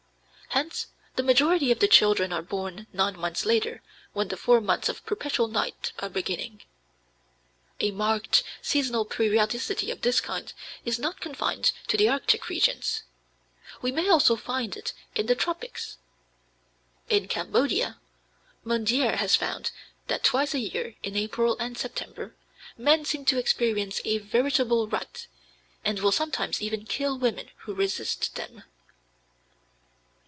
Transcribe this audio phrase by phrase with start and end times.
[0.53, 3.81] Hence, the majority of the children are born nine months later,
[4.11, 6.61] when the four months of perpetual night are beginning.
[7.79, 10.51] A marked seasonal periodicity of this kind
[10.83, 13.03] is not confined to the Arctic regions.
[13.81, 15.99] We may also find it in the tropics.
[17.07, 17.97] In Cambodia,
[18.65, 19.71] Mondière has found
[20.07, 22.35] that twice a year, in April and September,
[22.77, 25.27] men seem to experience a "veritable rut,"
[25.85, 28.63] and will sometimes even kill women who resist them.